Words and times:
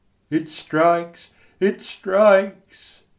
]O, 0.31 0.35
it 0.35 0.49
strikes, 0.49 1.29
it 1.59 1.79
strikes! 1.79 3.01